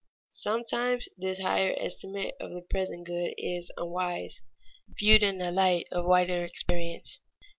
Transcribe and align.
Sometimes 0.33 1.07
this 1.15 1.41
higher 1.41 1.75
estimate 1.77 2.33
of 2.39 2.53
the 2.55 2.63
present 2.63 3.05
good 3.05 3.35
is 3.37 3.71
unwise, 3.77 4.41
viewed 4.97 5.21
in 5.21 5.37
the 5.37 5.51
light 5.51 5.87
of 5.91 6.05
wider 6.07 6.43
experience. 6.43 7.19